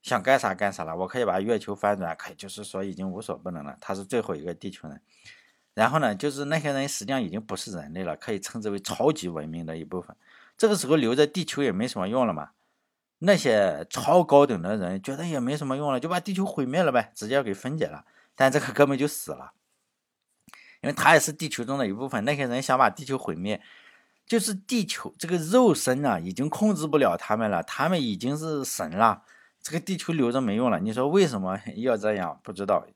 [0.00, 0.96] 想干啥干啥了。
[0.96, 3.76] 我可以把月球翻转，可以就是说已经无所不能了。
[3.78, 5.00] 他是最后一个地球人，
[5.74, 10.16] 然后呢，就是那些人实际上已经不是人类了，可以称之为超级文明的一部分。
[10.56, 12.50] 这个时候留在地球也没什么用了嘛，
[13.18, 18.04] 那些超高等的人觉得也没什么用了，就把地球毁灭了呗，直接给分解了。
[18.36, 19.54] 但这个哥们就死了。
[20.82, 23.60] 因为他也是地球中的一部分，那些人想把地球毁灭，
[24.26, 29.22] 就是地球这个肉身啊，已经控制不了他们了，他们已经是神了，
[29.60, 30.78] 这个地球留着没用了。
[30.78, 32.38] 你说为什么 要这样？
[32.44, 32.86] 不知道。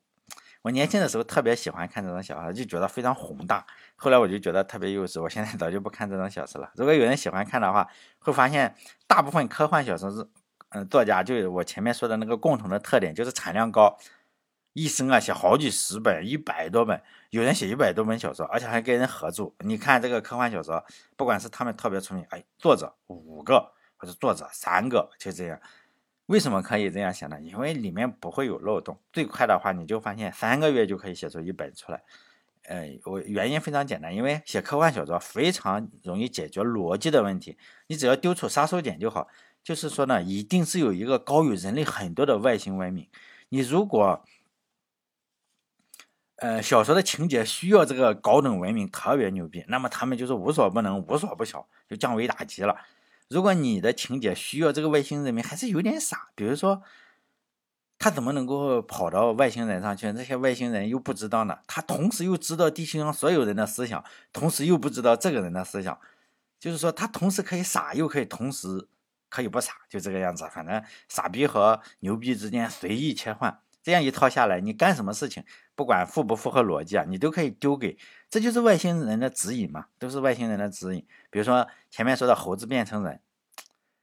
[0.62, 3.66] 我年轻的时候特别喜欢看这种小说，就觉得非常宏大。
[3.96, 6.70] 后来我就觉得特别幼稚，我现在早就不看这种小说了。
[6.76, 8.76] 如果有人喜欢看的话，会发现
[9.06, 10.28] 大部分科幻小说是，
[10.68, 13.98] 嗯，作家就我前面说的那个共同的特点，就是产量高。
[14.72, 19.54] 一生啊，写好几十本、一百多本，有人写一百多本小说，而且还跟人合作。
[19.60, 20.84] 你看这个科幻小说，
[21.16, 25.60] 不管是他们特别出名，哎，作者五个或者作者三个，就这样。
[26.26, 27.40] 为什么可以这样写呢？
[27.40, 28.96] 因为里面不会有漏洞。
[29.12, 32.00] 最快的话，你就发现三个月就可以写出一本出来。
[32.68, 39.26] 呃，我原因非常简单，因为写科幻小说非常容易解决逻辑的问题，你只要丢出杀手锏就好。
[39.64, 43.08] 就是说呢，一定是有一个高于人类很多的外星文明。
[43.48, 44.24] 你如果
[46.40, 52.74] 呃，小说的情节需要这个高等文明特别牛逼，那么他们就是无所不能、无所不晓，就降维打击了。
[53.28, 56.82] 如果你的情节需要这个外星人民还是有点傻，比如说
[57.98, 60.10] 他怎么能够跑到外星人上去？
[60.14, 61.58] 这些外星人又不知道呢？
[61.66, 66.00] 他同时又知道地球上所有人的思想，同时又不知道这个人的思想，
[66.58, 68.88] 就是说他同时可以傻，又可以同时
[69.28, 70.48] 可以不傻，就这个样子。
[70.50, 73.60] 反正傻逼和牛逼之间随意切换。
[73.82, 77.96] 这样一套下来，你干什么事情，不管符不符合逻辑啊，你都可以丢给，
[78.28, 81.06] 这就是外星人的指引嘛，都是外星人的指引。
[81.30, 83.20] 比如说前面说的猴子变成人，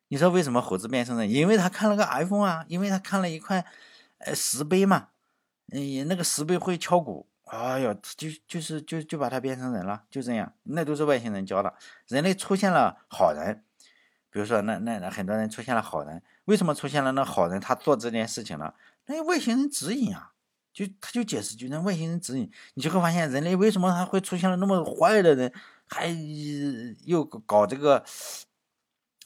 [0.08, 1.30] 你说为什么猴子变成人？
[1.30, 3.66] 因为他看了个 iPhone 啊，因为他看了一块
[4.20, 5.10] 呃石碑嘛，
[5.72, 11.74] 嗯，那个石碑会敲鼓，哎呦，就就是就就把它变成人了，就这样，那都是外星人教的。
[12.08, 13.64] 人类出现了好人，
[14.30, 17.60] 比如说那那那很多人出现了好人，为什么出现了那好人？
[17.60, 18.74] 他做这件事情呢？
[19.06, 20.34] 那外星人指引啊，
[20.74, 25.52] 就他就解释，就那外星人指引，你就会发现人类为什么他会出现了那么坏的人，
[25.88, 26.08] 还
[27.06, 28.04] 又搞这个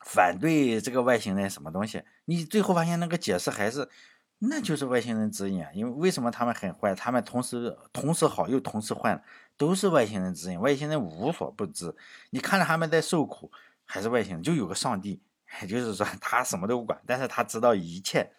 [0.05, 2.03] 反对这个外星人什么东西？
[2.25, 3.89] 你最后发现那个解释还是，
[4.37, 5.69] 那就是外星人指引啊。
[5.73, 6.93] 因为为什么他们很坏？
[6.93, 9.21] 他们同时同时好又同时坏，
[9.57, 10.59] 都是外星人指引。
[10.59, 11.95] 外星人无所不知，
[12.29, 13.51] 你看着他们在受苦，
[13.91, 14.41] 还是外星人？
[14.41, 15.21] 就有个上帝，
[15.67, 18.31] 就是说他什么都不管，但是他知道一切。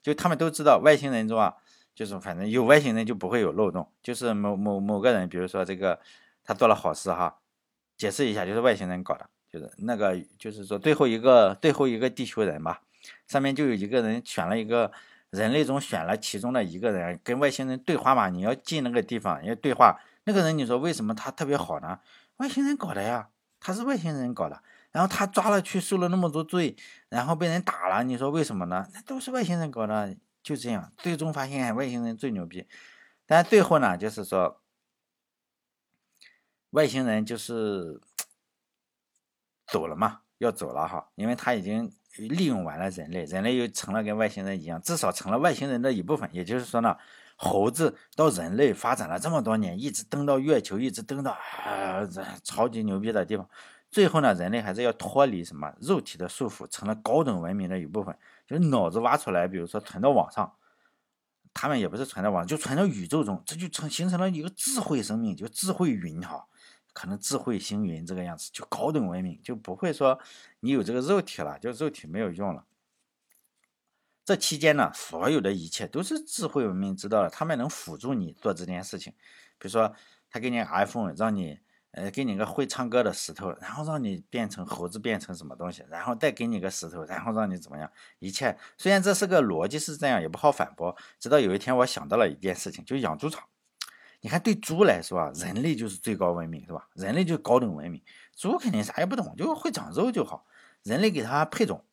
[0.00, 1.54] 就他们都知道外星人中啊，
[1.94, 3.86] 就是反正有外星人就不会有漏洞。
[4.02, 6.00] 就是某某某个人，比如说这个
[6.42, 7.36] 他做了好事哈，
[7.98, 12.80] 解释一下，就是外星人搞的，就是那个就是说最后一个最后一个地球人吧，
[13.26, 14.90] 上面就有一个人选了一个
[15.30, 21.98] 人类中选了其中的一个人跟外星人对话嘛，你要进那个地方要对话，那个人你说为什么他特别好呢？
[22.36, 23.28] 外星人搞的呀，
[23.58, 24.62] 他是外星人搞的，
[24.96, 26.74] 然后他抓了去受了那么多罪，
[27.10, 28.88] 然后被人打了，你说为什么呢？
[28.94, 32.66] 那都是外星人搞的，就这样，最终发现外星人最牛逼，
[33.26, 34.62] 但最后呢，就是说。
[36.70, 38.00] 外星人就是
[39.68, 46.28] 走了嘛，要走了哈，因为他已经利用完了人类，人类又成了跟外星人一样，至少成了外星人的一部分。
[46.32, 46.96] 也就是说呢，
[47.36, 52.06] 猴子到人类发展了这么多年，一直登到月球，一直登到啊
[52.42, 53.48] 超级牛逼的地方，
[53.96, 58.14] 最后呢，人类还是要脱离什么肉体的束缚，成了高等文明的一部分。
[58.46, 60.54] 就是脑子挖出来，比如说存到网上，
[61.54, 66.46] 他们也不是存到网上，就存到宇宙中，这就成形成了一个智慧生命，就智慧云哈。
[66.92, 70.20] 可能智慧星云这个样子，就高等文明就不会说
[70.60, 72.66] 你有这个肉体了，就肉体没有用了。
[74.26, 79.14] 这期间呢，所有的一切都是智慧文明知道了，他们能辅助你做这件事情。
[79.58, 79.94] 比如说，
[80.28, 81.60] 他给你 iPhone，让你
[81.96, 87.90] 呃给你个会唱歌的石头，然后让你变成猴子，变成什么东西，然后再给你个石头，然后让你怎么样？
[88.18, 90.94] 一切虽然这是个逻辑是这样，也不好反驳。
[91.18, 93.42] 直到有一天，我想到了一件事情，就养猪场。
[94.20, 96.88] 你看，对猪来说啊，人类就是最高文明，是吧？
[96.94, 98.02] 人类就是高等文明。
[98.34, 100.44] 猪肯定啥也不懂，就会长肉就好。
[100.82, 101.84] 人类给它配种、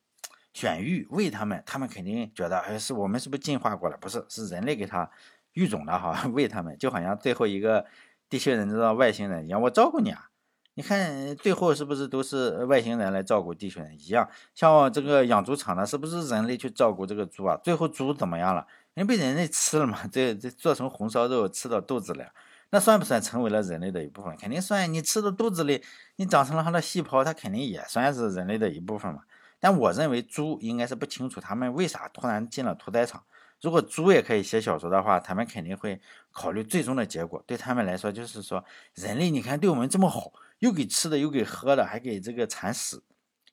[0.52, 3.96] 选育、喂它们，它们肯定觉得，哎，是我们是不是进化过了？
[3.96, 5.10] 不是，是人类给它
[5.52, 7.86] 育种的哈，喂它们，就好像最后一个
[8.28, 10.30] 地球人知道外星人一样，我照顾你啊。
[10.76, 14.28] 你看最后是不是都是外星人来照顾地球人一样？
[14.54, 17.56] 像这个养猪场的，是不是人类去照顾这个猪啊？
[17.62, 18.66] 最后猪怎么样了？
[18.94, 20.00] 人被人类吃了嘛？
[20.10, 22.24] 这这做成红烧肉吃到肚子里，
[22.70, 24.36] 那算不算成为了人类的一部分？
[24.36, 24.92] 肯定算。
[24.92, 25.84] 你吃到肚子里，
[26.16, 29.22] 你长成了它的细胞，它肯定也算是人类的一部分嘛。
[29.60, 33.22] 但我认为猪应该是不清楚他们为啥突然进了屠宰场。
[33.64, 35.98] 如果猪也可以写小说的话，他们肯定会
[36.30, 37.42] 考虑最终的结果。
[37.46, 43.02] 对他们来说，就是说人类，你看对我们这么好，又给吃的，又给喝的，还给这个铲屎，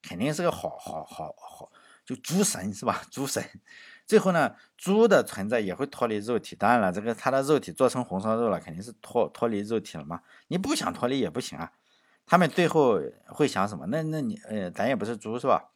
[0.04, 1.71] 肯定是个好好好好，
[2.06, 3.02] 就猪神是吧？
[3.10, 3.41] 猪神。
[4.06, 6.58] 最后呢，猪的存在也会脱离肉体。
[6.58, 10.19] 当然了，这个它的肉体做成红烧肉了，肯定是脱脱离肉体了嘛。
[10.50, 11.71] 你不想脱离也不行啊。
[12.26, 13.86] 他们最后会想什么？
[13.86, 15.71] 那那你呃，咱也不是猪是吧？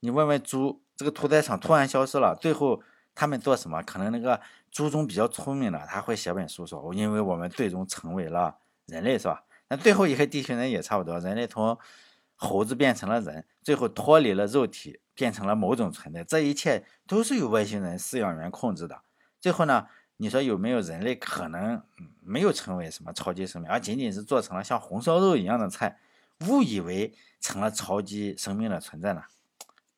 [0.00, 2.82] 你问问猪，这个屠宰场突然消失了，最后
[3.20, 3.82] 他们做什么？
[3.82, 8.56] 可能那个猪中比较聪明的，他会写本书说，因为我们最终成为了
[8.86, 9.44] 人类是吧？
[9.68, 11.78] 那最后一个地球人也差不多，人类从
[12.34, 15.00] 猴子变成了人，最后脱离了肉体。
[15.12, 19.02] 变成了某种存在，这一切都是由外星人饲养员控制的。
[19.38, 21.82] 最后呢，你说有没有人类可能
[22.22, 25.98] 没有成为什么超级生命，而仅仅是做成了像红烧肉一样的菜，
[26.48, 29.22] 误以为成了超级生命的存在呢？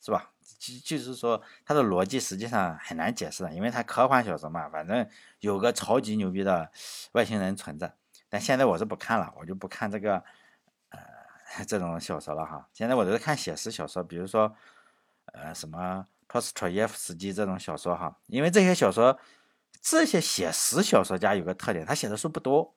[0.01, 0.32] 是吧？
[0.63, 5.09] 就就是说，它的逻辑实际上很难解释的，因为它科幻小说嘛，反正
[5.41, 6.71] 有个超级牛逼的
[7.13, 7.93] 外星人存在。
[8.29, 10.23] 但现在我是不看了，我就不看这个
[10.91, 10.99] 呃
[11.67, 12.69] 这种小说了哈。
[12.73, 14.55] 现在我都是看写实小说，比如说。
[15.27, 19.17] 呃，什么托斯托耶夫斯基这种小说哈，因为这些小说，
[19.81, 22.75] 这些写实小说家有个特点，他写的书不多，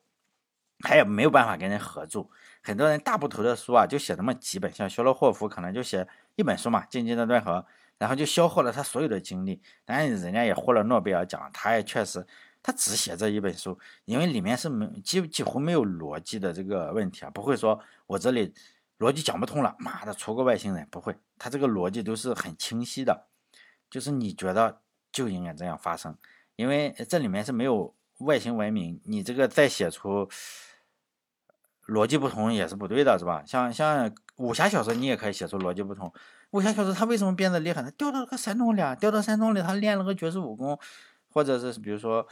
[0.79, 2.29] 他也没有办法跟人合著。
[2.61, 7.51] 很多人大部头的书啊，就写那么几本，像肖洛霍夫可能就写一本书嘛，《静静的顿河》，
[7.97, 9.61] 然后就消耗了他所有的精力。
[9.83, 12.25] 当然，人家也获了诺贝尔奖，他也确实，
[12.61, 18.53] 他只写这一本书，因为里面是没几几乎没有逻辑的这个问题啊，不会说我这里。
[18.97, 23.27] 逻辑讲不通了，妈的，出个外星人不会，他这个逻辑都是很清晰的，
[23.89, 24.79] 就是你觉得
[25.11, 26.17] 就应该这样发生，
[26.55, 30.29] 因为这里面是没有外星文明，你这个再写出
[31.87, 33.43] 逻辑不同也是不对的，是吧？
[33.45, 36.11] 像像武侠小说，你也可以写出逻辑不同。
[36.51, 37.91] 武侠小说他为什么变得厉害呢？
[37.91, 40.79] 掉到个山洞里，啊，掉到山洞里，他练了个绝世武功，
[41.31, 42.27] 或者是比如说，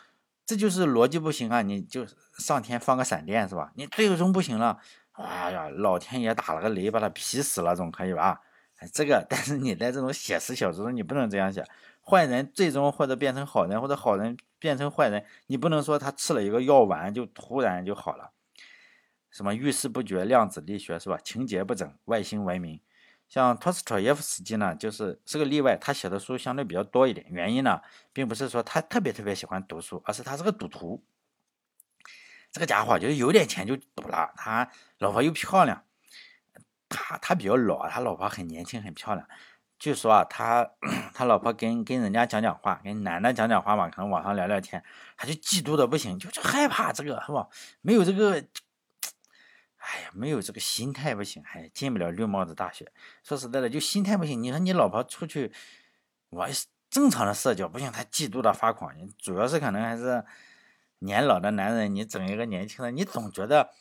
[0.46, 2.06] 这就是逻辑不行啊，你就
[2.38, 3.72] 上天放个闪电，是吧？
[3.76, 4.80] 你最终不行了。
[5.12, 8.42] 哎呀，老天爷打了个雷，把他劈死了，总可以吧？
[8.92, 11.64] 这个，但是你在这种写实小说中，你不能这样写。
[12.02, 18.32] 坏人最终或者变成好人，或者好人变成坏人，你不能说他吃了一个药丸就突然就好了。
[19.34, 21.18] 什么遇事不决、量子力学是吧？
[21.24, 22.80] 情节不整、外星文明。
[23.28, 27.26] 像托斯托耶夫斯基呢，就是是个例外，他写的书相对比较多一点。
[27.30, 27.82] 原因呢，
[28.14, 31.04] 并不是说他特别特别喜欢读书，而是他是个赌徒。
[32.52, 34.70] 这个家伙就是有点钱就赌了，他
[35.00, 35.84] 老婆又漂亮，
[36.88, 39.28] 他他比较老，他老婆很年轻很漂亮。
[39.80, 40.70] 据说啊，他
[41.14, 44.84] 他老婆跟跟人家讲讲话，跟男的讲讲话嘛，可能网上聊聊天，
[45.18, 47.48] 他就嫉妒的不行，就就害怕这个是吧？
[47.82, 48.46] 没有这个，
[49.84, 52.90] 哎呀，没有这个心态不行，还进不了绿帽子大学。
[53.22, 54.42] 说实在的，就心态不行。
[54.42, 55.52] 你说你老婆出去
[56.30, 56.48] 我
[56.90, 58.96] 正常的社交不行，他嫉妒的发狂。
[59.18, 60.24] 主要是可能还是
[61.00, 63.72] 年老的男人，你整一个年轻人，你总觉得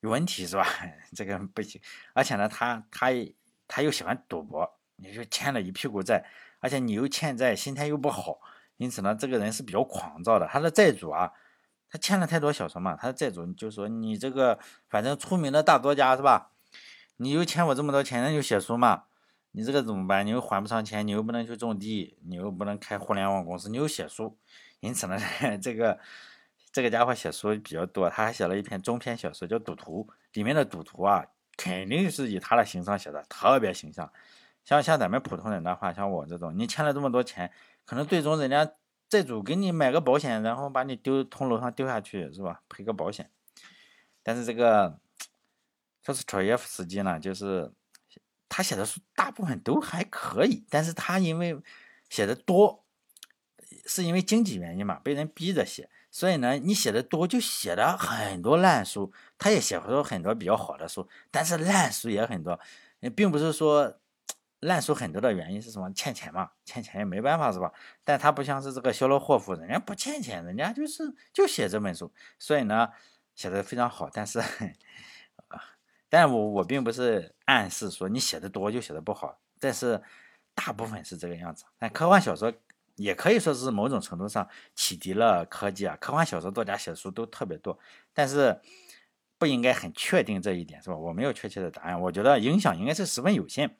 [0.00, 0.66] 有问题是吧？
[1.14, 1.78] 这个不行。
[2.14, 3.10] 而且呢，他他
[3.68, 6.24] 他又喜欢赌博，你就欠了一屁股债，
[6.60, 8.40] 而且你又欠债，心态又不好，
[8.78, 10.46] 因此呢，这个人是比较狂躁的。
[10.46, 11.30] 他的债主啊，
[11.96, 14.58] 他欠了太多小说嘛，他的债主就说你这个
[14.90, 16.50] 反正出名的大作家是吧？
[17.16, 19.04] 你又欠我这么多钱，那就写书嘛。
[19.52, 20.26] 你这个怎么办？
[20.26, 24.36] 你又还不上钱，你又不能去种地，你又不能开互联网公司，你又写书，
[24.80, 25.18] 因此呢，
[25.62, 25.98] 这个
[26.70, 31.24] 这个家伙写书比较多，他还写了一篇中篇小说叫《赌徒》，里面的赌徒啊，
[31.56, 34.12] 肯定是以他的形象写的，特别形象。
[34.62, 37.50] 像像咱们普通人的话，像我这种，你欠了这么多钱，
[37.86, 38.70] 可能最终人家
[39.08, 42.62] 债主给你买个保险，然后把你丢从楼上丢下去，是吧？
[42.68, 43.30] 赔个保险。
[44.22, 44.98] 但是这个
[46.02, 47.72] 托斯托耶夫斯基呢，就是。
[48.48, 51.60] 他写的书大部分都还可以，但是他因为
[52.08, 52.84] 写的多，
[53.86, 59.12] 是因为经济原因嘛，被人逼着写，所以呢，你写的多就写了很多烂书。
[59.36, 62.58] 他也写出很多比较好的书，但是烂书也很多，
[63.16, 63.98] 并不是说
[64.66, 65.92] 烂书很多的原因是什么？
[65.92, 67.72] 欠钱嘛，欠钱也没办法是吧？
[68.04, 72.90] 但他不像是这个肖洛霍夫，人家不欠钱，人家就是就写这本书，所以呢，
[73.34, 74.42] 写的非常好，但是。
[76.08, 80.00] 但我我并不是暗示说你写的多就写的不好，但是
[80.54, 81.64] 大部分是这个样子。
[81.78, 82.52] 但科幻小说
[82.94, 85.96] 也可以说是某种程度上启迪了科技啊。
[86.00, 87.76] 科幻小说作家写的书都特别多，
[88.14, 88.60] 但是
[89.36, 90.96] 不应该很确定这一点，是吧？
[90.96, 92.00] 我没有确切的答案。
[92.00, 93.76] 我觉得影响应该是十分有限。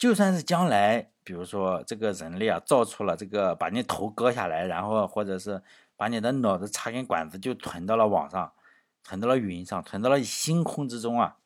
[0.00, 5.62] 就算是将来，比如说这个人类啊造出了这个把你头割下来，然后或者是
[5.94, 8.52] 把你的脑子插根管子就存到了网上。
[9.02, 11.38] 存到了云上，存到了星空之中啊，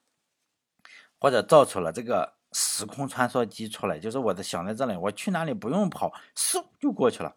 [1.21, 7.37] 或者造出了这个时空穿梭机出来，就是我的想在这里，我去哪里不用跑，嗖就过去了，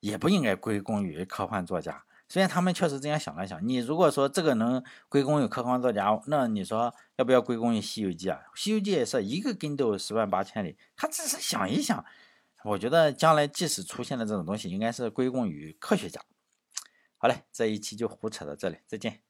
[0.00, 2.04] 也不应该归功于科幻作家。
[2.28, 8.40] 虽然他们确实这样想了想，你如果说这个能归功于科幻作家，那你说要不要归功于《西游记》啊？
[8.60, 12.04] 《西游记》也是一个跟斗十万八千里，他只是想一想。
[12.64, 16.20] 我觉得将来即使出现了这种东西，应该是归功于科学家。
[17.16, 19.27] 好嘞，这一期就胡扯到这里，再见。